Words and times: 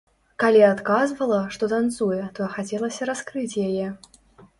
Калі 0.43 0.61
адказвала, 0.67 1.41
што 1.57 1.69
танцуе, 1.73 2.17
то 2.39 2.47
хацелася 2.55 3.09
раскрыць 3.11 3.59
яе. 3.67 3.87